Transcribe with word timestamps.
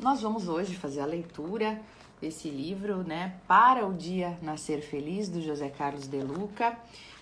nós 0.00 0.22
vamos 0.22 0.48
hoje 0.48 0.74
fazer 0.76 1.00
a 1.00 1.06
leitura 1.06 1.80
desse 2.20 2.48
livro, 2.48 3.02
né, 3.02 3.34
Para 3.46 3.86
o 3.86 3.92
Dia 3.92 4.38
Nascer 4.40 4.80
Feliz, 4.80 5.28
do 5.28 5.42
José 5.42 5.68
Carlos 5.68 6.06
de 6.06 6.22
Luca. 6.22 6.76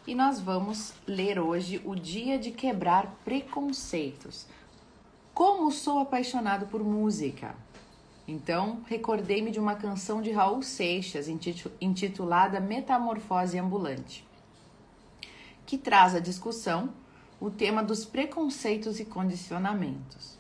E 0.07 0.15
nós 0.15 0.41
vamos 0.41 0.93
ler 1.07 1.41
hoje 1.41 1.83
O 1.85 1.95
Dia 1.95 2.39
de 2.39 2.53
Quebrar 2.53 3.19
Preconceitos. 3.25 4.47
Como 5.35 5.71
sou 5.73 5.99
apaixonado 5.99 6.67
por 6.67 6.83
música. 6.83 7.55
Então, 8.27 8.81
recordei-me 8.87 9.51
de 9.51 9.59
uma 9.59 9.75
canção 9.75 10.23
de 10.23 10.31
Raul 10.31 10.63
Seixas 10.63 11.27
intitulada 11.81 12.61
Metamorfose 12.61 13.59
Ambulante, 13.59 14.25
que 15.67 15.77
traz 15.77 16.15
a 16.15 16.21
discussão 16.21 16.91
o 17.41 17.51
tema 17.51 17.83
dos 17.83 18.05
preconceitos 18.05 19.01
e 19.01 19.05
condicionamentos. 19.05 20.38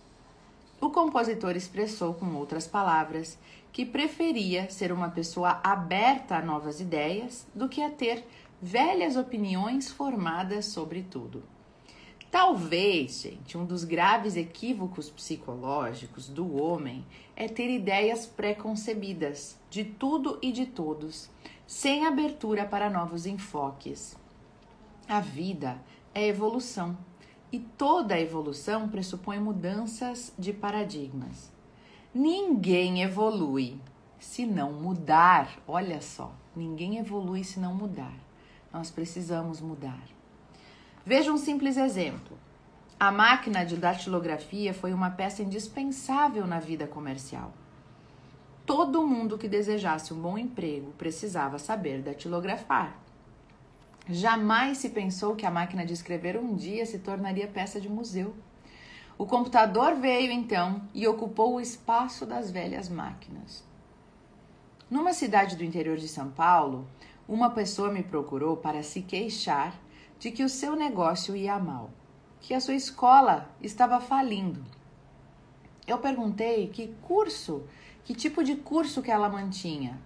O 0.80 0.90
compositor 0.90 1.56
expressou, 1.56 2.14
com 2.14 2.34
outras 2.36 2.66
palavras, 2.66 3.36
que 3.72 3.84
preferia 3.84 4.70
ser 4.70 4.92
uma 4.92 5.10
pessoa 5.10 5.60
aberta 5.62 6.36
a 6.36 6.42
novas 6.42 6.80
ideias 6.80 7.46
do 7.52 7.68
que 7.68 7.82
a 7.82 7.90
ter 7.90 8.24
velhas 8.62 9.16
opiniões 9.16 9.90
formadas 9.90 10.66
sobre 10.66 11.02
tudo. 11.02 11.42
Talvez, 12.30 13.22
gente, 13.22 13.56
um 13.56 13.64
dos 13.64 13.82
graves 13.84 14.36
equívocos 14.36 15.10
psicológicos 15.10 16.28
do 16.28 16.62
homem 16.62 17.04
é 17.34 17.48
ter 17.48 17.70
ideias 17.70 18.26
preconcebidas 18.26 19.58
de 19.70 19.82
tudo 19.82 20.38
e 20.40 20.52
de 20.52 20.66
todos, 20.66 21.30
sem 21.66 22.06
abertura 22.06 22.64
para 22.64 22.90
novos 22.90 23.26
enfoques. 23.26 24.16
A 25.08 25.20
vida 25.20 25.80
é 26.14 26.26
evolução 26.26 26.96
e 27.50 27.58
toda 27.58 28.18
evolução 28.18 28.88
pressupõe 28.88 29.38
mudanças 29.38 30.32
de 30.38 30.52
paradigmas. 30.52 31.50
Ninguém 32.14 33.02
evolui 33.02 33.80
se 34.18 34.44
não 34.44 34.72
mudar. 34.72 35.58
Olha 35.66 36.00
só, 36.00 36.32
ninguém 36.54 36.98
evolui 36.98 37.44
se 37.44 37.60
não 37.60 37.74
mudar. 37.74 38.14
Nós 38.72 38.90
precisamos 38.90 39.60
mudar. 39.60 40.02
Veja 41.04 41.32
um 41.32 41.38
simples 41.38 41.76
exemplo. 41.76 42.36
A 43.00 43.10
máquina 43.12 43.64
de 43.64 43.76
datilografia 43.76 44.74
foi 44.74 44.92
uma 44.92 45.10
peça 45.10 45.42
indispensável 45.42 46.46
na 46.46 46.58
vida 46.58 46.86
comercial. 46.86 47.52
Todo 48.66 49.06
mundo 49.06 49.38
que 49.38 49.48
desejasse 49.48 50.12
um 50.12 50.20
bom 50.20 50.36
emprego 50.36 50.92
precisava 50.98 51.58
saber 51.58 52.02
datilografar. 52.02 52.94
Jamais 54.10 54.78
se 54.78 54.88
pensou 54.88 55.36
que 55.36 55.44
a 55.44 55.50
máquina 55.50 55.84
de 55.84 55.92
escrever 55.92 56.38
um 56.38 56.54
dia 56.54 56.86
se 56.86 56.98
tornaria 56.98 57.46
peça 57.46 57.78
de 57.78 57.90
museu. 57.90 58.34
O 59.18 59.26
computador 59.26 59.96
veio 59.96 60.32
então 60.32 60.80
e 60.94 61.06
ocupou 61.06 61.54
o 61.54 61.60
espaço 61.60 62.24
das 62.24 62.50
velhas 62.50 62.88
máquinas. 62.88 63.62
Numa 64.90 65.12
cidade 65.12 65.56
do 65.56 65.64
interior 65.64 65.98
de 65.98 66.08
São 66.08 66.30
Paulo, 66.30 66.88
uma 67.28 67.50
pessoa 67.50 67.92
me 67.92 68.02
procurou 68.02 68.56
para 68.56 68.82
se 68.82 69.02
queixar 69.02 69.78
de 70.18 70.30
que 70.30 70.42
o 70.42 70.48
seu 70.48 70.74
negócio 70.74 71.36
ia 71.36 71.58
mal, 71.58 71.90
que 72.40 72.54
a 72.54 72.60
sua 72.60 72.74
escola 72.74 73.50
estava 73.60 74.00
falindo. 74.00 74.64
Eu 75.86 75.98
perguntei 75.98 76.68
que 76.68 76.94
curso, 77.02 77.64
que 78.04 78.14
tipo 78.14 78.42
de 78.42 78.56
curso 78.56 79.02
que 79.02 79.10
ela 79.10 79.28
mantinha. 79.28 80.00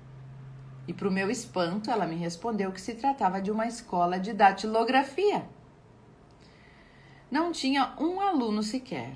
E 0.86 0.92
para 0.92 1.08
o 1.08 1.12
meu 1.12 1.30
espanto, 1.30 1.90
ela 1.90 2.06
me 2.06 2.16
respondeu 2.16 2.72
que 2.72 2.80
se 2.80 2.94
tratava 2.94 3.40
de 3.40 3.50
uma 3.50 3.66
escola 3.66 4.18
de 4.18 4.32
datilografia. 4.32 5.44
Não 7.30 7.52
tinha 7.52 7.94
um 7.98 8.20
aluno 8.20 8.62
sequer. 8.62 9.14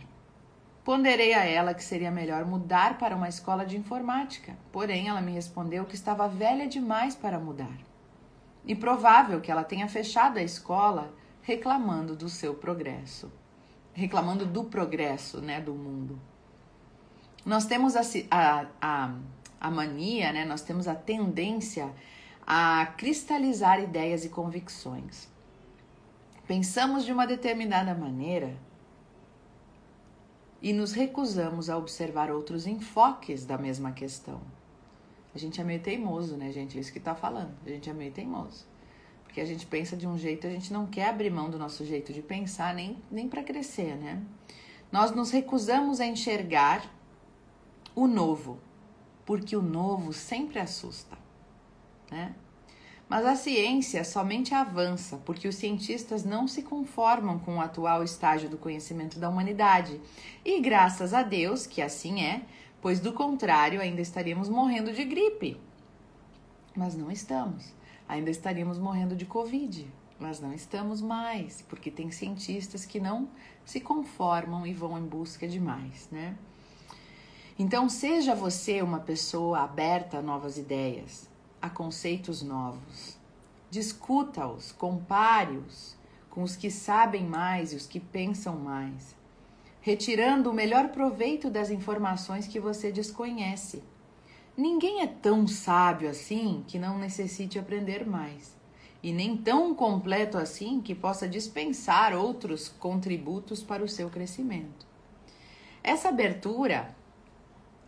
Ponderei 0.85 1.35
a 1.35 1.45
ela 1.45 1.75
que 1.75 1.83
seria 1.83 2.13
melhor 2.13 2.45
mudar 2.45 2.97
para 2.97 3.17
uma 3.17 3.29
escola 3.29 3.67
de 3.67 3.77
informática, 3.77 4.57
porém 4.71 5.09
ela 5.09 5.21
me 5.21 5.33
respondeu 5.33 5.85
que 5.85 5.97
estava 5.97 6.29
velha 6.29 6.69
demais 6.69 7.17
para 7.17 7.41
mudar. 7.41 7.77
E 8.65 8.75
provável 8.75 9.41
que 9.41 9.51
ela 9.51 9.65
tenha 9.65 9.89
fechado 9.89 10.39
a 10.39 10.43
escola 10.43 11.13
reclamando 11.43 12.15
do 12.15 12.29
seu 12.29 12.55
progresso, 12.55 13.33
reclamando 13.93 14.47
do 14.47 14.65
progresso 14.65 15.41
né, 15.41 15.61
do 15.61 15.75
mundo. 15.75 16.21
Nós 17.45 17.67
temos 17.67 17.95
a, 17.97 18.03
a, 18.31 18.67
a, 18.81 19.15
a 19.61 19.71
mania, 19.71 20.33
né, 20.33 20.45
nós 20.45 20.63
temos 20.63 20.87
a 20.87 20.95
tendência 20.95 21.93
a 22.47 22.87
cristalizar 22.97 23.81
ideias 23.81 24.25
e 24.25 24.29
convicções. 24.29 25.29
Pensamos 26.47 27.05
de 27.05 27.13
uma 27.13 27.27
determinada 27.27 27.95
maneira 27.95 28.57
e 30.63 30.73
nos 30.73 30.93
recusamos 30.93 31.69
a 31.69 31.77
observar 31.77 32.31
outros 32.31 32.67
enfoques 32.67 33.45
da 33.45 33.59
mesma 33.59 33.93
questão. 33.93 34.41
A 35.35 35.39
gente 35.39 35.61
é 35.61 35.65
meio 35.65 35.81
teimoso, 35.81 36.37
né, 36.37 36.51
gente? 36.51 36.79
É 36.79 36.81
isso 36.81 36.93
que 36.93 37.01
tá 37.01 37.15
falando. 37.15 37.53
A 37.65 37.69
gente 37.69 37.91
é 37.91 37.93
meio 37.93 38.13
teimoso. 38.13 38.65
Porque 39.25 39.41
a 39.41 39.45
gente 39.45 39.67
pensa 39.67 39.97
de 39.97 40.07
um 40.07 40.17
jeito, 40.17 40.47
a 40.47 40.51
gente 40.51 40.73
não 40.73 40.87
quer 40.87 41.11
abrir 41.11 41.31
mão 41.31 41.51
do 41.51 41.59
nosso 41.59 41.85
jeito 41.85 42.13
de 42.13 42.23
pensar, 42.23 42.75
nem, 42.75 42.97
nem 43.11 43.29
para 43.29 43.43
crescer, 43.43 43.97
né? 43.97 44.23
Nós 44.91 45.11
nos 45.11 45.31
recusamos 45.31 46.01
a 46.01 46.07
enxergar 46.07 46.91
o 47.95 48.07
novo, 48.07 48.59
porque 49.27 49.57
o 49.57 49.61
novo 49.61 50.13
sempre 50.13 50.61
assusta, 50.61 51.19
né? 52.11 52.35
Mas 53.09 53.25
a 53.25 53.37
ciência 53.37 54.03
somente 54.03 54.55
avança 54.55 55.17
porque 55.19 55.47
os 55.47 55.55
cientistas 55.57 56.25
não 56.25 56.49
se 56.49 56.63
conformam 56.63 57.39
com 57.39 57.57
o 57.57 57.61
atual 57.61 58.03
estágio 58.03 58.49
do 58.49 58.59
conhecimento 58.59 59.19
da 59.19 59.29
humanidade. 59.29 60.01
E 60.45 60.61
graças 60.61 61.15
a 61.15 61.23
Deus 61.23 61.67
que 61.67 61.81
assim 61.81 62.23
é, 62.23 62.43
pois 62.81 62.99
do 62.99 63.13
contrário 63.13 63.81
ainda 63.81 64.01
estaríamos 64.01 64.49
morrendo 64.49 64.93
de 64.93 65.05
gripe. 65.05 65.61
Mas 66.75 66.97
não 66.97 67.11
estamos. 67.11 67.73
Ainda 68.09 68.31
estaríamos 68.31 68.79
morrendo 68.79 69.15
de 69.15 69.25
Covid, 69.25 69.89
mas 70.19 70.41
não 70.41 70.53
estamos 70.53 71.01
mais, 71.01 71.63
porque 71.63 71.91
tem 71.91 72.11
cientistas 72.11 72.85
que 72.85 73.01
não 73.01 73.29
se 73.65 73.81
conformam 73.81 74.67
e 74.67 74.73
vão 74.73 74.99
em 74.99 75.05
busca 75.05 75.47
de 75.47 75.61
mais, 75.61 76.09
né? 76.11 76.37
Então, 77.59 77.89
seja 77.89 78.35
você 78.35 78.83
uma 78.83 79.01
pessoa 79.01 79.61
aberta 79.61 80.19
a 80.19 80.23
novas 80.23 80.59
ideias, 80.59 81.29
a 81.61 81.71
conceitos 81.71 82.43
novos. 82.43 83.17
Discuta-os, 83.71 84.73
compare-os 84.73 85.97
com 86.31 86.43
os 86.43 86.55
que 86.55 86.71
sabem 86.71 87.25
mais 87.25 87.73
e 87.73 87.77
os 87.77 87.87
que 87.87 87.99
pensam 87.99 88.57
mais 88.57 89.17
retirando 89.87 90.51
o 90.51 90.53
melhor 90.53 90.89
proveito 90.89 91.49
das 91.49 91.71
informações 91.71 92.49
que 92.49 92.59
você 92.59 92.91
desconhece. 92.91 93.85
Ninguém 94.57 95.01
é 95.01 95.07
tão 95.07 95.47
sábio 95.47 96.11
assim 96.11 96.65
que 96.67 96.77
não 96.77 96.99
necessite 96.99 97.57
aprender 97.57 98.05
mais, 98.05 98.57
e 99.01 99.13
nem 99.13 99.37
tão 99.37 99.73
completo 99.77 100.39
assim 100.39 100.81
que 100.81 100.93
possa 100.93 101.29
dispensar 101.29 102.13
outros 102.17 102.69
contributos 102.69 103.63
para 103.63 103.85
o 103.85 103.89
seu 103.89 104.11
crescimento. 104.11 104.85
Essa 105.85 106.09
abertura, 106.09 106.93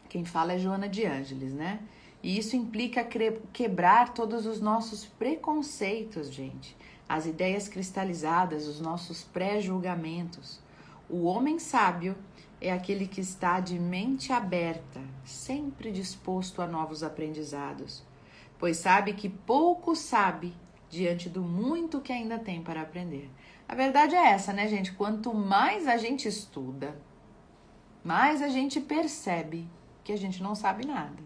quem 0.08 0.24
fala 0.24 0.54
é 0.54 0.58
Joana 0.58 0.88
de 0.88 1.04
Ângeles, 1.04 1.52
né? 1.52 1.80
E 2.22 2.36
isso 2.36 2.56
implica 2.56 3.06
quebrar 3.52 4.12
todos 4.12 4.46
os 4.46 4.60
nossos 4.60 5.04
preconceitos, 5.04 6.32
gente, 6.32 6.76
as 7.08 7.26
ideias 7.26 7.68
cristalizadas, 7.68 8.66
os 8.66 8.80
nossos 8.80 9.22
pré-julgamentos 9.22 10.60
o 11.10 11.24
homem 11.24 11.58
sábio 11.58 12.14
é 12.60 12.70
aquele 12.70 13.06
que 13.08 13.22
está 13.22 13.60
de 13.60 13.78
mente 13.78 14.30
aberta, 14.30 15.00
sempre 15.24 15.90
disposto 15.90 16.60
a 16.60 16.66
novos 16.66 17.02
aprendizados, 17.02 18.04
pois 18.58 18.76
sabe 18.76 19.14
que 19.14 19.30
pouco 19.30 19.96
sabe 19.96 20.54
diante 20.90 21.30
do 21.30 21.42
muito 21.42 22.02
que 22.02 22.12
ainda 22.12 22.38
tem 22.38 22.62
para 22.62 22.82
aprender. 22.82 23.30
A 23.66 23.74
verdade 23.74 24.14
é 24.14 24.32
essa, 24.32 24.52
né, 24.52 24.68
gente? 24.68 24.92
Quanto 24.92 25.32
mais 25.32 25.88
a 25.88 25.96
gente 25.96 26.28
estuda, 26.28 26.94
mais 28.04 28.42
a 28.42 28.48
gente 28.48 28.78
percebe 28.78 29.66
que 30.08 30.12
a 30.14 30.16
gente 30.16 30.42
não 30.42 30.54
sabe 30.54 30.86
nada. 30.86 31.18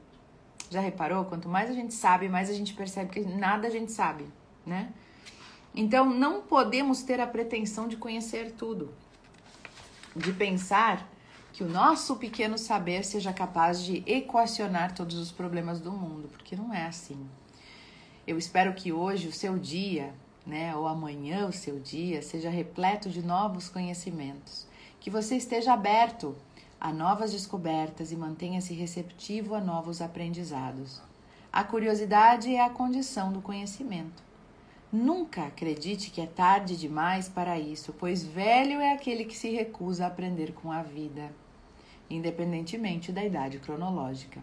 Já 0.68 0.80
reparou? 0.80 1.24
Quanto 1.24 1.48
mais 1.48 1.70
a 1.70 1.72
gente 1.72 1.94
sabe, 1.94 2.28
mais 2.28 2.50
a 2.50 2.52
gente 2.52 2.74
percebe 2.74 3.10
que 3.10 3.20
nada 3.20 3.68
a 3.68 3.70
gente 3.70 3.92
sabe, 3.92 4.24
né? 4.66 4.92
Então, 5.72 6.10
não 6.10 6.42
podemos 6.42 7.04
ter 7.04 7.20
a 7.20 7.26
pretensão 7.26 7.86
de 7.86 7.96
conhecer 7.96 8.50
tudo 8.50 8.92
de 10.16 10.32
pensar 10.32 11.08
que 11.52 11.62
o 11.62 11.68
nosso 11.68 12.16
pequeno 12.16 12.58
saber 12.58 13.04
seja 13.04 13.32
capaz 13.32 13.84
de 13.84 14.02
equacionar 14.04 14.92
todos 14.92 15.16
os 15.16 15.30
problemas 15.30 15.80
do 15.80 15.92
mundo, 15.92 16.28
porque 16.32 16.56
não 16.56 16.74
é 16.74 16.84
assim. 16.84 17.24
Eu 18.26 18.36
espero 18.36 18.74
que 18.74 18.92
hoje 18.92 19.28
o 19.28 19.32
seu 19.32 19.56
dia, 19.56 20.12
né, 20.44 20.74
ou 20.74 20.88
amanhã 20.88 21.46
o 21.46 21.52
seu 21.52 21.78
dia, 21.78 22.20
seja 22.20 22.50
repleto 22.50 23.08
de 23.08 23.22
novos 23.22 23.68
conhecimentos, 23.68 24.66
que 24.98 25.08
você 25.08 25.36
esteja 25.36 25.72
aberto 25.72 26.36
a 26.84 26.92
novas 26.92 27.30
descobertas 27.30 28.10
e 28.10 28.16
mantenha-se 28.16 28.74
receptivo 28.74 29.54
a 29.54 29.60
novos 29.60 30.02
aprendizados. 30.02 31.00
A 31.52 31.62
curiosidade 31.62 32.52
é 32.52 32.60
a 32.60 32.70
condição 32.70 33.32
do 33.32 33.40
conhecimento. 33.40 34.20
Nunca 34.90 35.44
acredite 35.44 36.10
que 36.10 36.20
é 36.20 36.26
tarde 36.26 36.76
demais 36.76 37.28
para 37.28 37.56
isso, 37.56 37.94
pois 37.96 38.24
velho 38.24 38.80
é 38.80 38.92
aquele 38.92 39.24
que 39.24 39.36
se 39.36 39.48
recusa 39.50 40.02
a 40.02 40.08
aprender 40.08 40.54
com 40.54 40.72
a 40.72 40.82
vida. 40.82 41.30
independentemente 42.10 43.12
da 43.12 43.24
idade 43.24 43.58
cronológica. 43.58 44.40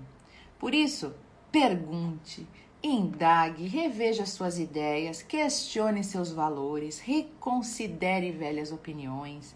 Por 0.58 0.74
isso, 0.74 1.14
pergunte, 1.52 2.48
indague, 2.82 3.68
reveja 3.68 4.26
suas 4.26 4.58
ideias, 4.58 5.22
questione 5.22 6.04
seus 6.04 6.32
valores, 6.32 7.00
reconsidere 7.00 8.32
velhas 8.32 8.72
opiniões, 8.72 9.56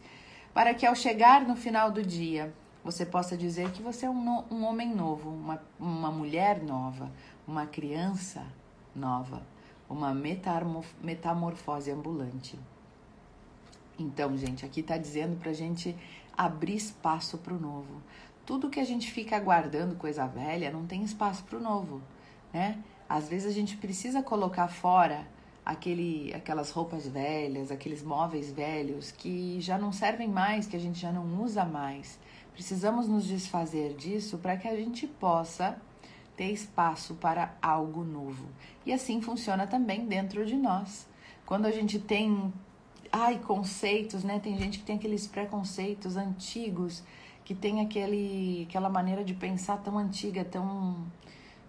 para 0.54 0.74
que 0.74 0.86
ao 0.86 0.96
chegar 0.96 1.48
no 1.48 1.56
final 1.56 1.90
do 1.90 2.04
dia 2.04 2.54
você 2.84 3.06
possa 3.06 3.38
dizer 3.38 3.72
que 3.72 3.82
você 3.82 4.06
é 4.06 4.10
um, 4.10 4.24
no, 4.24 4.46
um 4.52 4.64
homem 4.66 4.94
novo, 4.94 5.30
uma, 5.30 5.62
uma 5.80 6.12
mulher 6.12 6.62
nova, 6.62 7.12
uma 7.48 7.66
criança 7.66 8.46
nova, 8.96 9.42
uma 9.90 10.14
metamorfose 11.02 11.92
ambulante. 11.92 12.60
Então, 13.98 14.36
gente, 14.36 14.66
aqui 14.66 14.82
está 14.82 14.98
dizendo 14.98 15.40
para 15.40 15.52
a 15.52 15.54
gente 15.54 15.96
abrir 16.38 16.76
espaço 16.76 17.38
para 17.38 17.54
o 17.54 17.60
novo. 17.60 18.02
Tudo 18.46 18.70
que 18.70 18.80
a 18.80 18.84
gente 18.84 19.12
fica 19.12 19.38
aguardando 19.38 19.96
coisa 19.96 20.28
velha 20.28 20.72
não 20.72 20.86
tem 20.86 21.04
espaço 21.04 21.44
para 21.44 21.58
o 21.58 21.62
novo, 21.62 22.02
né? 22.52 22.84
Às 23.08 23.30
vezes 23.30 23.48
a 23.48 23.54
gente 23.54 23.78
precisa 23.78 24.22
colocar 24.24 24.68
fora 24.68 25.28
aquele, 25.66 26.34
aquelas 26.34 26.72
roupas 26.72 27.08
velhas, 27.08 27.72
aqueles 27.72 28.04
móveis 28.04 28.52
velhos 28.52 29.12
que 29.12 29.62
já 29.62 29.78
não 29.78 29.92
servem 29.92 30.28
mais, 30.28 30.68
que 30.68 30.76
a 30.76 30.80
gente 30.80 31.00
já 31.00 31.12
não 31.12 31.42
usa 31.42 31.64
mais. 31.64 32.20
Precisamos 32.54 33.08
nos 33.08 33.26
desfazer 33.26 33.96
disso 33.96 34.38
para 34.38 34.56
que 34.58 34.68
a 34.68 34.76
gente 34.76 35.08
possa 35.08 35.78
ter 36.36 36.52
espaço 36.52 37.16
para 37.16 37.56
algo 37.62 38.04
novo. 38.04 38.48
E 38.86 38.94
assim 38.94 39.22
funciona 39.22 39.68
também 39.68 40.06
dentro 40.06 40.46
de 40.46 40.56
nós. 40.56 41.08
Quando 41.46 41.66
a 41.66 41.72
gente 41.72 42.00
tem 42.00 42.54
ai, 43.14 43.38
conceitos, 43.38 44.24
né? 44.24 44.40
Tem 44.40 44.58
gente 44.58 44.80
que 44.80 44.86
tem 44.86 44.96
aqueles 44.96 45.28
preconceitos 45.28 46.18
antigos, 46.18 47.04
que 47.46 47.54
tem 47.54 47.80
aquele, 47.80 48.66
aquela 48.68 48.90
maneira 48.90 49.24
de 49.24 49.36
pensar 49.36 49.78
tão 49.78 50.00
antiga, 50.00 50.44
tão, 50.44 50.98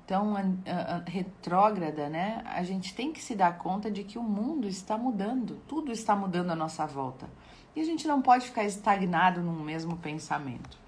tão 0.06 0.32
uh, 0.32 0.38
uh, 0.38 1.04
retrógrada, 1.06 2.08
né? 2.08 2.42
A 2.46 2.62
gente 2.62 2.94
tem 2.94 3.12
que 3.12 3.22
se 3.22 3.34
dar 3.34 3.58
conta 3.58 3.90
de 3.90 4.04
que 4.04 4.19
o 4.19 4.22
mundo 4.22 4.66
está 4.66 4.96
mudando, 4.96 5.60
tudo 5.69 5.92
está 5.92 6.16
mudando 6.16 6.50
à 6.50 6.56
nossa 6.56 6.87
volta. 6.87 7.28
E 7.75 7.81
a 7.81 7.85
gente 7.85 8.06
não 8.06 8.23
pode 8.23 8.47
ficar 8.47 8.65
estagnado 8.65 9.41
num 9.41 9.62
mesmo 9.62 9.97
pensamento. 9.97 10.79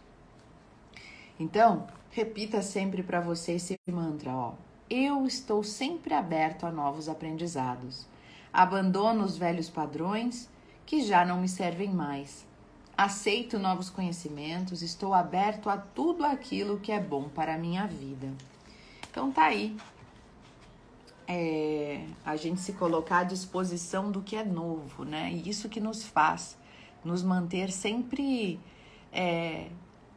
Então, 1.39 1.87
repita 2.11 2.63
sempre 2.63 3.03
para 3.03 3.21
você 3.21 3.53
esse 3.53 3.79
mantra, 3.91 4.33
ó. 4.33 4.55
Eu 4.89 5.27
estou 5.27 5.65
sempre 5.65 6.15
aberto 6.15 6.65
a 6.65 6.71
novos 6.71 7.09
aprendizados. 7.09 8.07
Abandono 8.53 9.25
os 9.25 9.37
velhos 9.37 9.69
padrões 9.69 10.49
que 10.87 11.03
já 11.03 11.25
não 11.27 11.41
me 11.41 11.49
servem 11.49 11.91
mais. 11.91 12.47
Aceito 12.97 13.59
novos 13.59 13.91
conhecimentos, 13.91 14.81
estou 14.81 15.13
aberto 15.13 15.69
a 15.69 15.77
tudo 15.77 16.25
aquilo 16.25 16.79
que 16.79 16.93
é 16.93 17.01
bom 17.01 17.29
para 17.29 17.55
a 17.55 17.59
minha 17.59 17.87
vida. 17.87 18.33
Então 19.11 19.31
tá 19.33 19.47
aí. 19.47 19.77
É, 21.29 22.07
a 22.25 22.37
gente 22.37 22.61
se 22.61 22.73
colocar 22.75 23.19
à 23.19 23.25
disposição 23.25 24.13
do 24.13 24.23
que 24.23 24.37
é 24.37 24.45
novo, 24.45 25.05
né? 25.05 25.33
E 25.33 25.49
isso 25.49 25.69
que 25.69 25.81
nos 25.81 26.05
faz 26.05 26.57
nos 27.05 27.23
manter 27.23 27.71
sempre 27.71 28.59
é, 29.13 29.69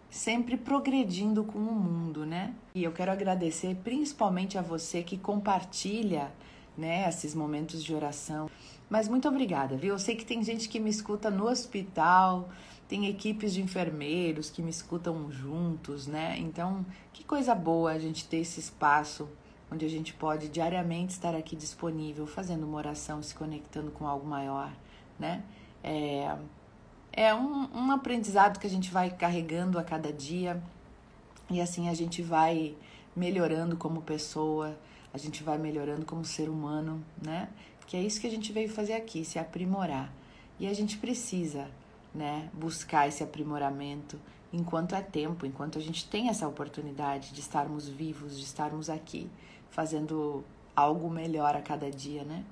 sempre 0.10 0.58
progredindo 0.58 1.44
com 1.44 1.60
o 1.60 1.74
mundo, 1.74 2.26
né? 2.26 2.54
E 2.74 2.84
eu 2.84 2.92
quero 2.92 3.12
agradecer 3.12 3.76
principalmente 3.84 4.58
a 4.58 4.62
você 4.62 5.04
que 5.04 5.18
compartilha 5.18 6.32
né, 6.78 7.08
esses 7.08 7.36
momentos 7.36 7.84
de 7.84 7.94
oração. 7.94 8.50
Mas 8.90 9.08
muito 9.08 9.28
obrigada, 9.28 9.76
viu? 9.76 9.94
Eu 9.94 10.00
sei 10.00 10.16
que 10.16 10.26
tem 10.26 10.44
gente 10.44 10.68
que 10.68 10.80
me 10.80 10.90
escuta 10.90 11.30
no 11.30 11.48
hospital, 11.48 12.50
tem 12.88 13.08
equipes 13.08 13.54
de 13.54 13.62
enfermeiros 13.62 14.50
que 14.50 14.64
me 14.64 14.72
escutam 14.72 15.32
juntos, 15.32 16.08
né? 16.08 16.36
Então, 16.40 16.84
que 17.14 17.24
coisa 17.24 17.54
boa 17.54 17.92
a 17.92 18.00
gente 18.00 18.26
ter 18.28 18.38
esse 18.38 18.60
espaço 18.60 19.30
onde 19.72 19.86
a 19.86 19.90
gente 19.90 20.14
pode 20.14 20.50
diariamente 20.50 21.14
estar 21.14 21.36
aqui 21.36 21.56
disponível, 21.56 22.26
fazendo 22.26 22.66
uma 22.66 22.78
oração, 22.78 23.22
se 23.22 23.36
conectando 23.36 23.92
com 23.92 24.08
algo 24.08 24.26
maior, 24.26 24.72
né? 25.20 25.44
É, 25.84 26.36
é 27.20 27.36
um, 27.36 27.68
um 27.76 27.92
aprendizado 27.92 28.58
que 28.58 28.66
a 28.66 28.70
gente 28.70 28.90
vai 28.92 29.10
carregando 29.10 29.78
a 29.78 29.84
cada 29.84 30.14
dia 30.14 30.64
e 31.50 31.60
assim 31.60 31.90
a 31.90 31.94
gente 31.94 32.22
vai 32.22 32.78
melhorando 33.14 33.76
como 33.76 34.02
pessoa, 34.02 34.80
a 35.14 35.18
gente 35.18 35.44
vai 35.44 35.58
melhorando 35.58 36.06
como 36.06 36.24
ser 36.24 36.48
humano, 36.48 37.04
né? 37.22 37.50
Que 37.86 37.98
é 37.98 38.02
isso 38.02 38.22
que 38.22 38.28
a 38.28 38.30
gente 38.30 38.54
veio 38.54 38.70
fazer 38.70 38.94
aqui, 38.94 39.26
se 39.26 39.38
aprimorar. 39.38 40.10
E 40.58 40.66
a 40.66 40.74
gente 40.74 40.98
precisa, 40.98 41.68
né, 42.16 42.50
buscar 42.54 43.10
esse 43.10 43.22
aprimoramento 43.22 44.18
enquanto 44.54 44.96
é 44.96 45.02
tempo, 45.02 45.46
enquanto 45.46 45.78
a 45.78 45.82
gente 45.82 46.08
tem 46.08 46.30
essa 46.30 46.48
oportunidade 46.48 47.34
de 47.34 47.42
estarmos 47.42 47.90
vivos, 47.90 48.38
de 48.38 48.46
estarmos 48.46 48.90
aqui, 48.90 49.30
fazendo 49.70 50.46
algo 50.74 51.10
melhor 51.10 51.54
a 51.54 51.62
cada 51.62 51.92
dia, 51.92 52.24
né? 52.24 52.46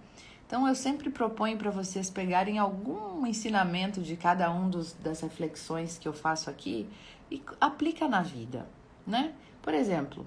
Então 0.48 0.66
eu 0.66 0.74
sempre 0.74 1.10
proponho 1.10 1.58
para 1.58 1.70
vocês 1.70 2.10
pegarem 2.10 2.58
algum 2.58 3.28
ensinamento 3.28 4.02
de 4.02 4.16
cada 4.16 4.50
um 4.50 4.70
dos, 4.70 4.94
das 4.94 5.20
reflexões 5.20 5.98
que 5.98 6.08
eu 6.08 6.14
faço 6.14 6.50
aqui 6.50 6.88
e 7.30 7.44
aplica 7.60 8.08
na 8.08 8.22
vida, 8.22 8.66
né? 9.06 9.34
Por 9.62 9.74
exemplo, 9.74 10.26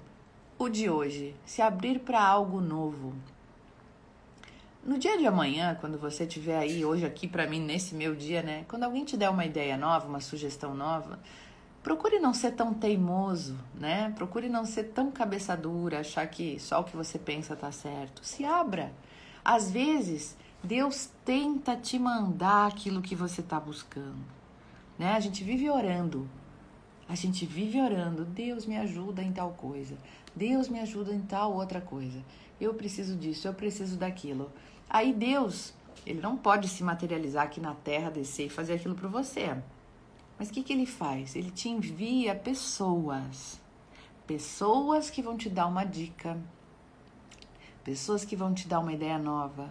o 0.59 0.69
de 0.69 0.87
hoje, 0.87 1.35
se 1.43 1.59
abrir 1.59 2.01
para 2.01 2.23
algo 2.23 2.61
novo. 2.61 3.15
No 4.85 4.99
dia 4.99 5.17
de 5.17 5.25
amanhã, 5.25 5.75
quando 5.81 5.97
você 5.97 6.23
estiver 6.23 6.57
aí, 6.57 6.85
hoje 6.85 7.03
aqui 7.03 7.27
para 7.27 7.47
mim, 7.47 7.59
nesse 7.59 7.95
meu 7.95 8.13
dia, 8.13 8.43
né? 8.43 8.63
Quando 8.67 8.83
alguém 8.83 9.03
te 9.03 9.17
der 9.17 9.29
uma 9.29 9.43
ideia 9.45 9.75
nova, 9.75 10.07
uma 10.07 10.21
sugestão 10.21 10.75
nova, 10.75 11.19
procure 11.81 12.19
não 12.19 12.31
ser 12.31 12.51
tão 12.51 12.75
teimoso, 12.75 13.57
né? 13.73 14.13
Procure 14.15 14.49
não 14.49 14.65
ser 14.65 14.83
tão 14.85 15.09
cabeça 15.09 15.57
dura, 15.57 16.01
achar 16.01 16.27
que 16.27 16.59
só 16.59 16.81
o 16.81 16.83
que 16.83 16.95
você 16.95 17.17
pensa 17.17 17.55
tá 17.55 17.71
certo. 17.71 18.23
Se 18.23 18.45
abra. 18.45 18.93
Às 19.43 19.71
vezes, 19.71 20.37
Deus 20.63 21.09
tenta 21.25 21.75
te 21.75 21.97
mandar 21.97 22.67
aquilo 22.67 23.01
que 23.01 23.15
você 23.15 23.41
está 23.41 23.59
buscando, 23.59 24.23
né? 24.97 25.13
A 25.13 25.19
gente 25.19 25.43
vive 25.43 25.69
orando. 25.69 26.29
A 27.09 27.15
gente 27.15 27.45
vive 27.45 27.81
orando, 27.81 28.23
Deus 28.23 28.65
me 28.65 28.77
ajuda 28.77 29.21
em 29.21 29.33
tal 29.33 29.51
coisa. 29.51 29.97
Deus 30.33 30.69
me 30.69 30.79
ajuda 30.79 31.13
em 31.13 31.19
tal 31.19 31.53
outra 31.53 31.81
coisa. 31.81 32.23
Eu 32.59 32.73
preciso 32.73 33.17
disso, 33.17 33.47
eu 33.47 33.53
preciso 33.53 33.97
daquilo. 33.97 34.49
Aí 34.89 35.11
Deus, 35.11 35.73
ele 36.05 36.21
não 36.21 36.37
pode 36.37 36.69
se 36.69 36.83
materializar 36.83 37.43
aqui 37.43 37.59
na 37.59 37.73
terra, 37.73 38.09
descer 38.09 38.45
e 38.45 38.49
fazer 38.49 38.75
aquilo 38.75 38.95
para 38.95 39.09
você. 39.09 39.57
Mas 40.39 40.49
o 40.49 40.53
que, 40.53 40.63
que 40.63 40.71
ele 40.71 40.85
faz? 40.85 41.35
Ele 41.35 41.51
te 41.51 41.67
envia 41.67 42.33
pessoas. 42.33 43.59
Pessoas 44.25 45.09
que 45.09 45.21
vão 45.21 45.35
te 45.35 45.49
dar 45.49 45.67
uma 45.67 45.83
dica. 45.83 46.39
Pessoas 47.83 48.23
que 48.23 48.35
vão 48.35 48.53
te 48.53 48.67
dar 48.67 48.79
uma 48.79 48.93
ideia 48.93 49.17
nova. 49.17 49.69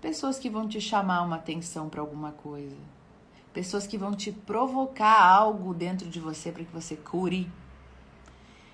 Pessoas 0.00 0.38
que 0.38 0.50
vão 0.50 0.68
te 0.68 0.80
chamar 0.80 1.22
uma 1.22 1.36
atenção 1.36 1.88
para 1.88 2.00
alguma 2.00 2.32
coisa. 2.32 2.76
Pessoas 3.52 3.86
que 3.86 3.98
vão 3.98 4.12
te 4.12 4.32
provocar 4.32 5.22
algo 5.22 5.74
dentro 5.74 6.08
de 6.08 6.18
você 6.18 6.50
para 6.50 6.64
que 6.64 6.72
você 6.72 6.96
cure 6.96 7.50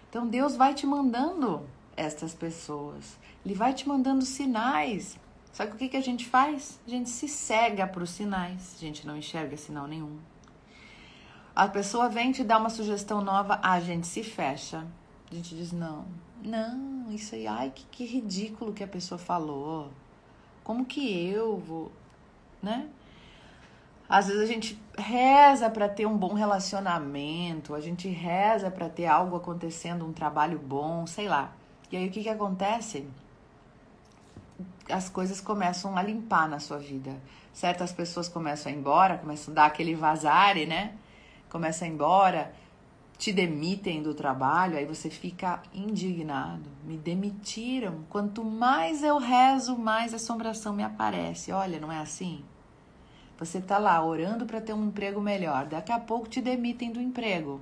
então 0.09 0.27
Deus 0.27 0.57
vai 0.57 0.75
te 0.75 0.87
mandando 0.87 1.67
estas 1.97 2.33
pessoas, 2.35 3.19
Ele 3.45 3.55
vai 3.55 3.75
te 3.75 3.87
mandando 3.87 4.25
sinais. 4.25 5.19
Só 5.53 5.67
que 5.67 5.73
o 5.73 5.77
que, 5.77 5.89
que 5.89 5.97
a 5.97 6.03
gente 6.03 6.27
faz? 6.27 6.81
A 6.87 6.91
gente 6.91 7.11
se 7.11 7.29
cega 7.29 7.87
para 7.87 8.03
os 8.03 8.11
sinais, 8.11 8.75
a 8.77 8.81
gente 8.81 9.07
não 9.07 9.17
enxerga 9.17 9.57
sinal 9.57 9.87
nenhum. 9.87 10.19
A 11.55 11.67
pessoa 11.69 12.09
vem 12.09 12.33
te 12.33 12.45
dar 12.45 12.59
uma 12.59 12.71
sugestão 12.71 13.21
nova, 13.21 13.59
a 13.63 13.81
gente 13.81 14.07
se 14.07 14.23
fecha. 14.23 14.87
A 15.31 15.35
gente 15.35 15.55
diz: 15.55 15.73
não, 15.73 16.07
não, 16.43 17.11
isso 17.11 17.35
aí, 17.35 17.47
ai, 17.47 17.73
que, 17.75 17.85
que 17.87 18.05
ridículo 18.05 18.73
que 18.73 18.85
a 18.85 18.89
pessoa 18.89 19.19
falou. 19.19 19.91
Como 20.63 20.85
que 20.85 21.29
eu 21.29 21.59
vou, 21.59 21.93
né? 22.63 22.89
Às 24.09 24.27
vezes 24.27 24.43
a 24.43 24.47
gente 24.47 24.81
reza 24.97 25.69
para 25.69 25.89
ter 25.89 26.07
um 26.07 26.17
bom 26.17 26.33
relacionamento, 26.33 27.75
a 27.75 27.81
gente 27.81 28.09
reza 28.09 28.71
para 28.71 28.89
ter 28.89 29.07
algo 29.07 29.37
acontecendo, 29.37 30.07
um 30.07 30.13
trabalho 30.13 30.59
bom, 30.59 31.07
sei 31.07 31.29
lá. 31.29 31.53
E 31.93 31.97
aí 31.97 32.09
o 32.09 32.11
que, 32.11 32.23
que 32.23 32.29
acontece? 32.29 33.07
As 34.91 35.11
coisas 35.11 35.41
começam 35.43 35.97
a 35.97 36.03
limpar 36.03 36.49
na 36.49 36.59
sua 36.59 36.79
vida. 36.79 37.15
Certas 37.53 37.93
pessoas 37.93 38.29
começam 38.29 38.73
a 38.73 38.75
ir 38.75 38.79
embora, 38.79 39.19
começam 39.19 39.53
a 39.53 39.55
dar 39.57 39.67
aquele 39.67 39.95
vazare, 39.95 40.65
né? 40.65 40.95
Começam 41.51 41.87
a 41.87 41.91
ir 41.91 41.95
embora, 41.95 42.55
te 43.19 43.33
demitem 43.33 44.01
do 44.01 44.15
trabalho, 44.15 44.79
aí 44.79 44.87
você 44.87 45.11
fica 45.11 45.61
indignado. 45.75 46.71
Me 46.87 46.97
demitiram. 46.97 48.05
Quanto 48.09 48.45
mais 48.45 49.03
eu 49.03 49.19
rezo, 49.19 49.77
mais 49.77 50.15
assombração 50.15 50.73
me 50.73 50.85
aparece. 50.85 51.51
Olha, 51.51 51.81
não 51.81 51.91
é 51.91 51.99
assim? 51.99 52.45
Você 53.37 53.59
está 53.59 53.77
lá 53.77 54.03
orando 54.05 54.47
para 54.47 54.61
ter 54.61 54.73
um 54.73 54.87
emprego 54.87 55.21
melhor, 55.21 55.67
daqui 55.67 55.93
a 55.93 55.99
pouco 55.99 56.29
te 56.29 56.41
demitem 56.41 56.93
do 56.93 57.01
emprego. 57.01 57.61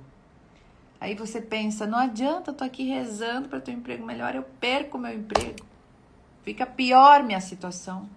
Aí 0.99 1.13
você 1.13 1.39
pensa, 1.41 1.85
não 1.85 1.99
adianta, 1.99 2.51
eu 2.51 2.55
tô 2.55 2.63
aqui 2.63 2.83
rezando 2.83 3.49
para 3.49 3.59
ter 3.59 3.71
um 3.71 3.75
emprego 3.75 4.05
melhor, 4.05 4.35
eu 4.35 4.43
perco 4.59 4.97
meu 4.97 5.13
emprego. 5.13 5.65
Fica 6.43 6.65
pior 6.65 7.23
minha 7.23 7.41
situação. 7.41 8.07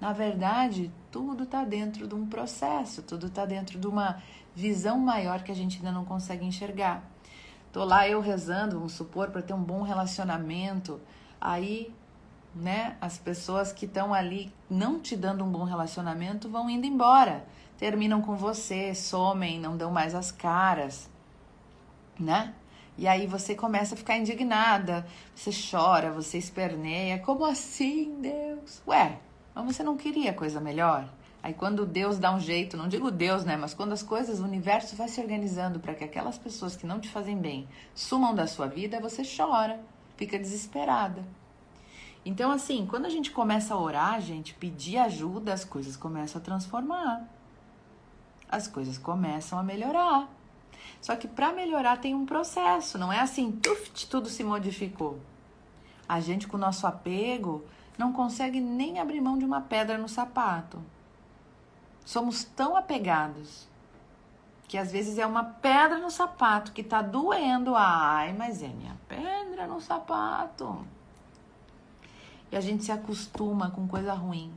Na 0.00 0.12
verdade, 0.12 0.90
tudo 1.10 1.44
está 1.44 1.64
dentro 1.64 2.08
de 2.08 2.14
um 2.14 2.26
processo, 2.26 3.02
tudo 3.02 3.26
está 3.26 3.44
dentro 3.44 3.78
de 3.78 3.86
uma, 3.86 4.22
visão 4.54 4.98
maior 4.98 5.42
que 5.42 5.52
a 5.52 5.54
gente 5.54 5.78
ainda 5.78 5.92
não 5.92 6.04
consegue 6.04 6.44
enxergar. 6.44 7.02
Tô 7.72 7.84
lá 7.84 8.08
eu 8.08 8.20
rezando, 8.20 8.76
vamos 8.76 8.92
supor, 8.92 9.30
para 9.30 9.42
ter 9.42 9.54
um 9.54 9.62
bom 9.62 9.82
relacionamento. 9.82 11.00
Aí, 11.40 11.94
né, 12.54 12.96
as 13.00 13.16
pessoas 13.16 13.72
que 13.72 13.86
estão 13.86 14.12
ali 14.12 14.52
não 14.68 14.98
te 14.98 15.16
dando 15.16 15.44
um 15.44 15.50
bom 15.50 15.64
relacionamento 15.64 16.48
vão 16.48 16.68
indo 16.68 16.86
embora. 16.86 17.46
Terminam 17.78 18.20
com 18.20 18.36
você, 18.36 18.94
somem, 18.94 19.60
não 19.60 19.76
dão 19.76 19.90
mais 19.90 20.14
as 20.14 20.30
caras, 20.30 21.08
né? 22.18 22.52
E 22.98 23.08
aí 23.08 23.26
você 23.26 23.54
começa 23.54 23.94
a 23.94 23.96
ficar 23.96 24.18
indignada, 24.18 25.06
você 25.34 25.50
chora, 25.50 26.10
você 26.10 26.36
esperneia. 26.36 27.18
Como 27.20 27.46
assim, 27.46 28.20
Deus? 28.20 28.82
Ué, 28.86 29.18
mas 29.64 29.76
você 29.76 29.82
não 29.82 29.96
queria 29.96 30.32
coisa 30.32 30.60
melhor? 30.60 31.08
Aí 31.42 31.54
quando 31.54 31.86
Deus 31.86 32.18
dá 32.18 32.34
um 32.34 32.40
jeito, 32.40 32.76
não 32.76 32.88
digo 32.88 33.10
Deus, 33.10 33.44
né, 33.44 33.56
mas 33.56 33.72
quando 33.72 33.92
as 33.92 34.02
coisas, 34.02 34.40
o 34.40 34.44
universo 34.44 34.94
vai 34.94 35.08
se 35.08 35.20
organizando 35.20 35.80
para 35.80 35.94
que 35.94 36.04
aquelas 36.04 36.36
pessoas 36.36 36.76
que 36.76 36.86
não 36.86 37.00
te 37.00 37.08
fazem 37.08 37.36
bem 37.36 37.66
sumam 37.94 38.34
da 38.34 38.46
sua 38.46 38.66
vida, 38.66 39.00
você 39.00 39.22
chora, 39.24 39.80
fica 40.16 40.38
desesperada. 40.38 41.24
Então 42.24 42.50
assim, 42.50 42.86
quando 42.86 43.06
a 43.06 43.10
gente 43.10 43.30
começa 43.30 43.72
a 43.72 43.80
orar, 43.80 44.20
gente, 44.20 44.52
pedir 44.52 44.98
ajuda, 44.98 45.54
as 45.54 45.64
coisas 45.64 45.96
começam 45.96 46.40
a 46.40 46.44
transformar. 46.44 47.26
As 48.46 48.68
coisas 48.68 48.98
começam 48.98 49.58
a 49.58 49.62
melhorar. 49.62 50.28
Só 51.00 51.16
que 51.16 51.26
para 51.26 51.52
melhorar 51.52 51.96
tem 51.96 52.14
um 52.14 52.26
processo, 52.26 52.98
não 52.98 53.10
é 53.10 53.20
assim, 53.20 53.50
tuft, 53.52 54.08
tudo 54.08 54.28
se 54.28 54.44
modificou. 54.44 55.18
A 56.06 56.20
gente 56.20 56.46
com 56.46 56.56
o 56.56 56.60
nosso 56.60 56.86
apego 56.86 57.64
não 58.00 58.14
consegue 58.14 58.62
nem 58.62 58.98
abrir 58.98 59.20
mão 59.20 59.36
de 59.36 59.44
uma 59.44 59.60
pedra 59.60 59.98
no 59.98 60.08
sapato. 60.08 60.82
Somos 62.02 62.42
tão 62.42 62.74
apegados 62.74 63.68
que 64.66 64.78
às 64.78 64.90
vezes 64.90 65.18
é 65.18 65.26
uma 65.26 65.44
pedra 65.44 65.98
no 65.98 66.10
sapato 66.10 66.72
que 66.72 66.82
tá 66.82 67.02
doendo. 67.02 67.74
Ai, 67.76 68.32
mas 68.32 68.62
é 68.62 68.68
minha 68.68 68.96
pedra 69.06 69.66
no 69.66 69.82
sapato. 69.82 70.82
E 72.50 72.56
a 72.56 72.60
gente 72.62 72.84
se 72.84 72.90
acostuma 72.90 73.70
com 73.70 73.86
coisa 73.86 74.14
ruim, 74.14 74.50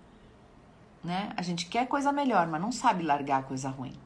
né? 1.04 1.34
A 1.36 1.42
gente 1.42 1.66
quer 1.66 1.86
coisa 1.86 2.14
melhor, 2.14 2.48
mas 2.48 2.62
não 2.62 2.72
sabe 2.72 3.04
largar 3.04 3.44
coisa 3.44 3.70
ruim. 3.70 4.00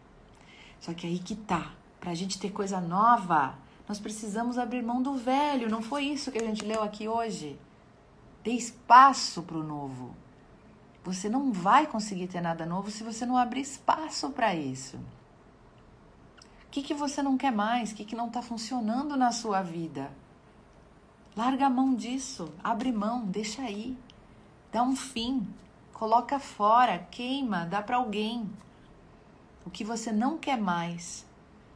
Só 0.80 0.96
que 0.96 1.06
aí 1.06 1.20
que 1.20 1.36
tá. 1.36 1.74
Pra 2.00 2.16
gente 2.16 2.40
ter 2.40 2.50
coisa 2.50 2.82
nova, 2.82 3.54
nós 3.88 4.00
precisamos 4.00 4.58
abrir 4.58 4.82
mão 4.82 5.00
do 5.00 5.14
velho. 5.14 5.70
Não 5.70 5.84
foi 5.84 6.06
isso 6.06 6.32
que 6.32 6.40
a 6.40 6.46
gente 6.46 6.66
leu 6.66 6.82
aqui 6.82 7.08
hoje? 7.08 7.60
Dê 8.48 8.54
espaço 8.54 9.44
pro 9.44 9.62
novo. 9.62 10.16
Você 11.04 11.28
não 11.28 11.52
vai 11.52 11.86
conseguir 11.86 12.28
ter 12.28 12.40
nada 12.40 12.66
novo 12.66 12.90
se 12.90 13.04
você 13.04 13.26
não 13.26 13.36
abrir 13.36 13.60
espaço 13.60 14.30
para 14.30 14.56
isso. 14.56 14.96
O 14.96 16.70
que, 16.72 16.82
que 16.82 16.94
você 16.94 17.22
não 17.22 17.38
quer 17.38 17.52
mais? 17.52 17.92
O 17.92 17.96
que, 17.96 18.06
que 18.06 18.16
não 18.16 18.28
está 18.28 18.42
funcionando 18.42 19.18
na 19.18 19.34
sua 19.34 19.62
vida? 19.62 20.10
Larga 21.36 21.66
a 21.66 21.70
mão 21.70 21.94
disso, 21.94 22.50
abre 22.64 22.90
mão, 22.90 23.26
deixa 23.26 23.64
aí. 23.64 23.98
Dá 24.72 24.82
um 24.82 24.96
fim, 24.96 25.46
coloca 25.92 26.40
fora, 26.40 27.00
queima, 27.00 27.66
dá 27.66 27.82
para 27.82 27.98
alguém. 27.98 28.50
O 29.66 29.70
que 29.70 29.84
você 29.84 30.10
não 30.10 30.38
quer 30.38 30.58
mais, 30.58 31.26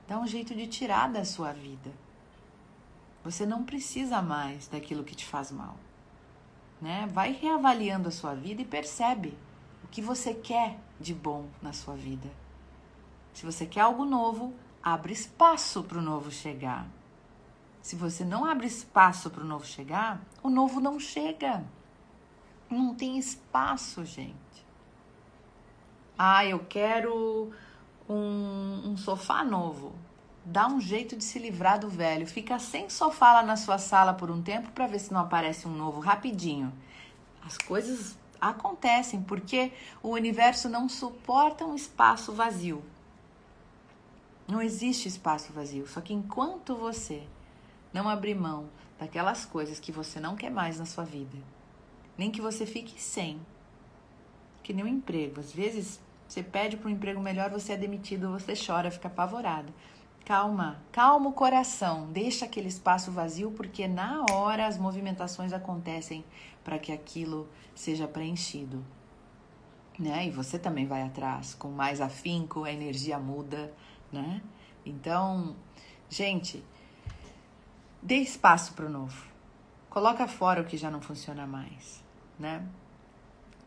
dá 0.08 0.18
um 0.18 0.26
jeito 0.26 0.56
de 0.56 0.68
tirar 0.68 1.12
da 1.12 1.26
sua 1.26 1.52
vida. 1.52 1.92
Você 3.26 3.46
não 3.46 3.62
precisa 3.66 4.22
mais 4.22 4.70
daquilo 4.70 5.04
que 5.04 5.14
te 5.14 5.26
faz 5.26 5.52
mal 5.52 5.76
né? 6.82 7.08
Vai 7.14 7.32
reavaliando 7.32 8.08
a 8.08 8.12
sua 8.12 8.34
vida 8.34 8.62
e 8.62 8.66
percebe 8.66 9.38
o 9.84 9.88
que 9.88 10.02
você 10.02 10.34
quer 10.34 10.80
de 11.00 11.14
bom 11.14 11.48
na 11.62 11.72
sua 11.72 11.96
vida. 11.96 12.30
Se 13.34 13.46
você 13.46 13.66
quer 13.66 13.82
algo 13.82 14.04
novo, 14.04 14.54
abre 14.82 15.14
espaço 15.14 15.84
para 15.84 16.00
o 16.00 16.02
novo 16.02 16.32
chegar. 16.32 16.88
Se 17.82 17.96
você 17.96 18.26
não 18.26 18.46
abre 18.46 18.68
espaço 18.68 19.30
para 19.30 19.44
o 19.44 19.48
novo 19.48 19.66
chegar, 19.66 20.22
o 20.44 20.50
novo 20.50 20.80
não 20.80 21.00
chega. 21.00 21.64
Não 22.70 22.96
tem 22.96 23.18
espaço, 23.18 24.04
gente. 24.06 24.66
Ah, 26.18 26.46
eu 26.46 26.60
quero 26.60 27.52
um, 28.08 28.92
um 28.92 28.98
sofá 28.98 29.44
novo 29.44 29.96
dá 30.44 30.68
um 30.68 30.80
jeito 30.80 31.16
de 31.16 31.24
se 31.24 31.40
livrar 31.40 31.80
do 31.80 31.90
velho. 31.90 32.26
Fica 32.26 32.58
sem 32.60 32.90
sofá 32.90 33.34
lá 33.34 33.44
na 33.44 33.56
sua 33.56 33.78
sala 33.78 34.14
por 34.14 34.32
um 34.32 34.42
tempo 34.42 34.72
para 34.72 34.88
ver 34.88 35.00
se 35.00 35.14
não 35.14 35.22
aparece 35.22 35.68
um 35.68 35.76
novo 35.76 36.00
rapidinho. 36.00 36.72
As 37.44 37.58
coisas 37.58 38.18
acontecem 38.40 39.22
porque 39.22 39.72
o 40.02 40.10
universo 40.10 40.68
não 40.68 40.90
suporta 40.90 41.66
um 41.66 41.76
espaço 41.76 42.34
vazio. 42.34 42.84
Não 44.48 44.62
existe 44.62 45.08
espaço 45.08 45.54
vazio. 45.54 45.88
Só 45.88 46.02
que 46.02 46.14
enquanto 46.14 46.76
você 46.76 47.24
não 47.94 48.10
abrir 48.10 48.36
mão 48.36 48.70
daquelas 49.00 49.46
coisas 49.46 49.80
que 49.80 49.92
você 49.92 50.20
não 50.20 50.36
quer 50.36 50.50
mais 50.50 50.78
na 50.78 50.86
sua 50.86 51.04
vida, 51.04 51.38
nem 52.18 52.32
que 52.32 52.42
você 52.42 52.66
fique 52.66 53.00
sem, 53.02 53.40
que 54.62 54.74
nem 54.74 54.86
um 54.86 54.88
emprego. 54.88 55.40
Às 55.40 55.52
vezes 55.52 56.00
você 56.28 56.42
pede 56.42 56.78
para 56.78 56.88
um 56.88 56.92
emprego 56.92 57.20
melhor, 57.20 57.50
você 57.50 57.74
é 57.74 57.78
demitido, 57.78 58.32
você 58.32 58.54
chora, 58.56 58.92
fica 58.92 59.08
apavorado. 59.08 59.74
Calma, 60.24 60.80
calma 60.92 61.30
o 61.30 61.34
coração, 61.34 62.08
deixa 62.12 62.46
aquele 62.46 62.68
espaço 62.68 63.12
vazio, 63.12 63.52
porque 63.52 63.88
na 63.88 64.24
hora 64.32 64.68
as 64.68 64.78
movimentações 64.78 65.52
acontecem 65.52 66.24
para 66.64 66.78
que 66.78 66.92
aquilo 66.92 67.50
seja 67.74 68.08
preenchido. 68.08 68.86
Né? 69.98 70.28
E 70.28 70.32
você 70.32 70.60
também 70.60 70.86
vai 70.86 71.02
atrás, 71.02 71.56
com 71.56 71.70
mais 71.70 72.00
afinco, 72.00 72.64
a 72.64 72.72
energia 72.72 73.20
muda, 73.20 73.74
né? 74.12 74.42
Então, 74.86 75.56
gente, 76.10 76.64
dê 78.02 78.16
espaço 78.16 78.74
para 78.74 78.86
o 78.86 78.90
novo. 78.90 79.26
Coloca 79.90 80.28
fora 80.28 80.62
o 80.62 80.66
que 80.66 80.78
já 80.78 80.90
não 80.90 81.02
funciona 81.02 81.46
mais, 81.46 82.04
né? 82.40 82.66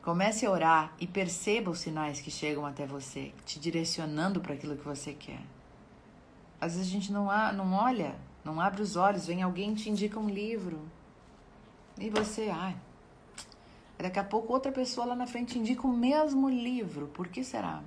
Comece 0.03 0.47
a 0.47 0.51
orar 0.51 0.95
e 0.99 1.07
perceba 1.07 1.71
os 1.71 1.81
sinais 1.81 2.21
que 2.21 2.31
chegam 2.31 2.65
até 2.65 2.87
você, 2.87 3.33
te 3.45 3.59
direcionando 3.59 4.41
para 4.41 4.55
aquilo 4.55 4.77
que 4.77 4.85
você 4.85 5.13
quer. 5.13 5.54
Às 6.65 6.77
vezes 6.77 6.89
a 6.89 6.91
gente 6.91 7.13
não, 7.13 7.27
não 7.53 7.75
olha, 7.75 8.17
não 8.43 8.59
abre 8.59 8.81
os 8.81 8.97
olhos, 8.97 9.27
vem 9.27 9.43
alguém 9.43 9.75
te 9.75 9.91
indica 9.91 10.19
um 10.19 10.31
livro. 10.31 10.81
E 11.99 12.09
você, 12.09 12.49
ai, 12.49 12.75
daqui 13.99 14.19
a 14.19 14.25
pouco 14.25 14.51
outra 14.51 14.73
pessoa 14.73 15.09
lá 15.09 15.15
na 15.15 15.27
frente 15.27 15.59
indica 15.59 15.87
o 15.87 15.93
mesmo 15.93 16.49
livro. 16.49 17.09
Por 17.09 17.29
que 17.29 17.45
será? 17.45 17.83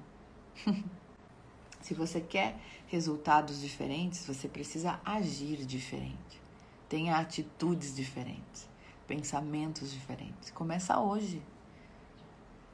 Se 1.81 1.95
você 1.95 2.21
quer 2.21 2.55
resultados 2.85 3.61
diferentes, 3.61 4.27
você 4.27 4.47
precisa 4.47 4.99
agir 5.03 5.65
diferente. 5.65 6.39
Tenha 6.87 7.17
atitudes 7.17 7.95
diferentes, 7.95 8.69
pensamentos 9.07 9.91
diferentes. 9.91 10.51
Começa 10.51 10.99
hoje. 10.99 11.41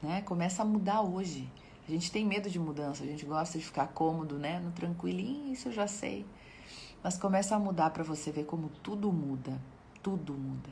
Né? 0.02 0.20
Começa 0.20 0.60
a 0.60 0.66
mudar 0.66 1.00
hoje. 1.00 1.50
A 1.86 1.90
gente 1.90 2.10
tem 2.10 2.24
medo 2.24 2.48
de 2.48 2.58
mudança, 2.58 3.04
a 3.04 3.06
gente 3.06 3.26
gosta 3.26 3.58
de 3.58 3.64
ficar 3.64 3.88
cômodo, 3.88 4.38
né? 4.38 4.58
No 4.58 4.72
tranquilinho, 4.72 5.52
isso 5.52 5.68
eu 5.68 5.72
já 5.72 5.86
sei. 5.86 6.24
Mas 7.02 7.18
começa 7.18 7.54
a 7.54 7.58
mudar 7.58 7.90
para 7.90 8.02
você 8.02 8.32
ver 8.32 8.44
como 8.44 8.70
tudo 8.82 9.12
muda. 9.12 9.60
Tudo 10.02 10.32
muda. 10.32 10.70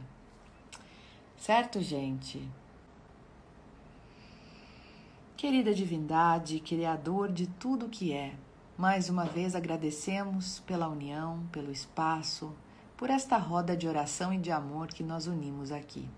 Certo, 1.37 1.81
gente? 1.83 2.49
Querida 5.37 5.75
divindade, 5.75 6.61
criador 6.61 7.31
de 7.31 7.47
tudo 7.47 7.89
que 7.89 8.13
é, 8.13 8.33
mais 8.79 9.11
uma 9.11 9.25
vez 9.25 9.55
agradecemos 9.55 10.61
pela 10.61 10.89
união, 10.89 11.47
pelo 11.51 11.73
espaço, 11.73 12.55
por 12.97 13.11
esta 13.11 13.37
roda 13.37 13.77
de 13.77 13.89
oração 13.89 14.33
e 14.33 14.39
de 14.39 14.53
amor 14.53 14.87
que 14.87 15.03
nós 15.03 15.27
unimos 15.27 15.73
aqui. 15.73 16.09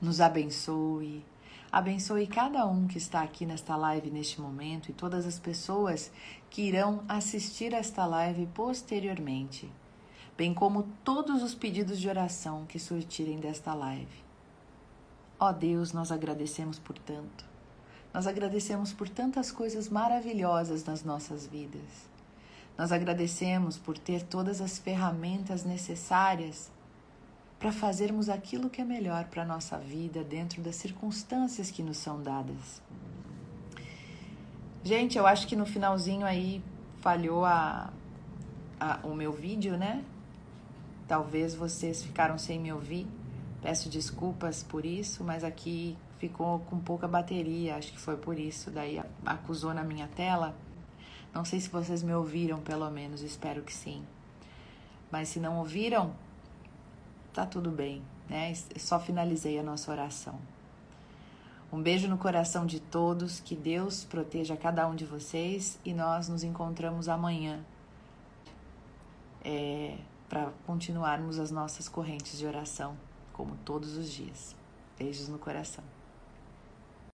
Nos 0.00 0.20
abençoe, 0.20 1.24
Abençoe 1.72 2.26
cada 2.26 2.66
um 2.66 2.88
que 2.88 2.98
está 2.98 3.22
aqui 3.22 3.46
nesta 3.46 3.76
live 3.76 4.10
neste 4.10 4.40
momento 4.40 4.90
e 4.90 4.92
todas 4.92 5.24
as 5.24 5.38
pessoas 5.38 6.10
que 6.50 6.62
irão 6.62 7.04
assistir 7.06 7.72
esta 7.72 8.04
live 8.06 8.46
posteriormente, 8.46 9.70
bem 10.36 10.52
como 10.52 10.88
todos 11.04 11.44
os 11.44 11.54
pedidos 11.54 12.00
de 12.00 12.08
oração 12.08 12.66
que 12.66 12.80
surtirem 12.80 13.38
desta 13.38 13.72
live. 13.72 14.24
Ó 15.38 15.52
Deus, 15.52 15.92
nós 15.92 16.10
agradecemos 16.10 16.76
por 16.76 16.98
tanto. 16.98 17.44
Nós 18.12 18.26
agradecemos 18.26 18.92
por 18.92 19.08
tantas 19.08 19.52
coisas 19.52 19.88
maravilhosas 19.88 20.84
nas 20.84 21.04
nossas 21.04 21.46
vidas. 21.46 22.10
Nós 22.76 22.90
agradecemos 22.90 23.78
por 23.78 23.96
ter 23.96 24.22
todas 24.22 24.60
as 24.60 24.76
ferramentas 24.76 25.64
necessárias 25.64 26.68
para 27.60 27.70
fazermos 27.70 28.30
aquilo 28.30 28.70
que 28.70 28.80
é 28.80 28.84
melhor 28.84 29.26
para 29.26 29.42
a 29.42 29.44
nossa 29.44 29.76
vida 29.76 30.24
dentro 30.24 30.62
das 30.62 30.76
circunstâncias 30.76 31.70
que 31.70 31.82
nos 31.82 31.98
são 31.98 32.22
dadas. 32.22 32.80
Gente, 34.82 35.18
eu 35.18 35.26
acho 35.26 35.46
que 35.46 35.54
no 35.54 35.66
finalzinho 35.66 36.24
aí 36.24 36.62
falhou 37.00 37.44
a, 37.44 37.92
a, 38.80 39.00
o 39.04 39.14
meu 39.14 39.30
vídeo, 39.30 39.76
né? 39.76 40.02
Talvez 41.06 41.54
vocês 41.54 42.02
ficaram 42.02 42.38
sem 42.38 42.58
me 42.58 42.72
ouvir. 42.72 43.06
Peço 43.60 43.90
desculpas 43.90 44.62
por 44.62 44.86
isso, 44.86 45.22
mas 45.22 45.44
aqui 45.44 45.98
ficou 46.18 46.60
com 46.60 46.78
pouca 46.78 47.06
bateria, 47.06 47.76
acho 47.76 47.92
que 47.92 48.00
foi 48.00 48.16
por 48.16 48.38
isso. 48.38 48.70
Daí 48.70 49.02
acusou 49.26 49.74
na 49.74 49.84
minha 49.84 50.08
tela. 50.08 50.56
Não 51.34 51.44
sei 51.44 51.60
se 51.60 51.68
vocês 51.68 52.02
me 52.02 52.14
ouviram, 52.14 52.58
pelo 52.60 52.90
menos, 52.90 53.20
espero 53.20 53.60
que 53.60 53.72
sim. 53.72 54.02
Mas 55.10 55.28
se 55.28 55.38
não 55.38 55.58
ouviram, 55.58 56.14
tá 57.32 57.46
tudo 57.46 57.70
bem, 57.70 58.02
né? 58.28 58.52
Só 58.76 58.98
finalizei 58.98 59.58
a 59.58 59.62
nossa 59.62 59.90
oração. 59.90 60.38
Um 61.72 61.80
beijo 61.80 62.08
no 62.08 62.18
coração 62.18 62.66
de 62.66 62.80
todos, 62.80 63.38
que 63.38 63.54
Deus 63.54 64.04
proteja 64.04 64.56
cada 64.56 64.88
um 64.88 64.94
de 64.94 65.04
vocês 65.04 65.78
e 65.84 65.94
nós 65.94 66.28
nos 66.28 66.42
encontramos 66.42 67.08
amanhã 67.08 67.64
é, 69.44 69.96
para 70.28 70.50
continuarmos 70.66 71.38
as 71.38 71.50
nossas 71.50 71.88
correntes 71.88 72.38
de 72.38 72.46
oração, 72.46 72.96
como 73.32 73.56
todos 73.64 73.96
os 73.96 74.10
dias. 74.10 74.56
Beijos 74.98 75.28
no 75.28 75.38
coração. 75.38 75.84